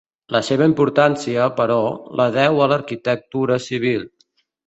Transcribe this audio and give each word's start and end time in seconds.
La 0.35 0.39
seva 0.45 0.67
importància, 0.69 1.43
però, 1.59 1.77
la 2.21 2.27
deu 2.37 2.63
a 2.67 2.71
l'arquitectura 2.73 3.59
civil. 3.67 4.09